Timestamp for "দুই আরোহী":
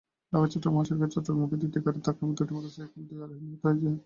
3.09-3.43